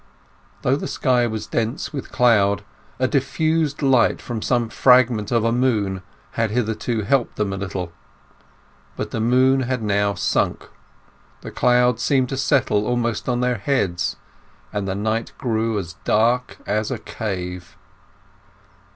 [0.63, 2.63] Though the sky was dense with cloud,
[2.97, 7.91] a diffused light from some fragment of a moon had hitherto helped them a little.
[8.95, 10.67] But the moon had now sunk,
[11.41, 14.15] the clouds seemed to settle almost on their heads,
[14.73, 17.77] and the night grew as dark as a cave.